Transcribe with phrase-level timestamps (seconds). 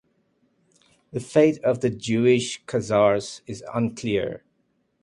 [1.11, 4.43] The fate of the Jewish Khazars is unclear.